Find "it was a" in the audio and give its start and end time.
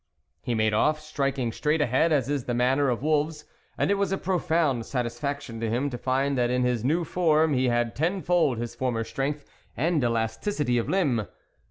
3.91-4.17